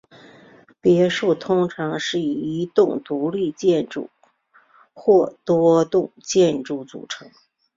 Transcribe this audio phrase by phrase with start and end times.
[0.81, 4.09] 别墅通常是一栋独立建筑
[4.95, 7.29] 或多栋建筑组成。